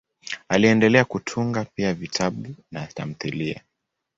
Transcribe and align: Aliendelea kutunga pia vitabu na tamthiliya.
Aliendelea 0.49 1.05
kutunga 1.05 1.65
pia 1.65 1.93
vitabu 1.93 2.55
na 2.71 2.87
tamthiliya. 2.87 3.61